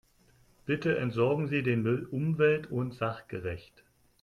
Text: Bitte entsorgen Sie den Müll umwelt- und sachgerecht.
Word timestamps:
Bitte 0.65 0.97
entsorgen 0.97 1.45
Sie 1.47 1.61
den 1.61 1.83
Müll 1.83 2.07
umwelt- 2.09 2.71
und 2.71 2.95
sachgerecht. 2.95 3.83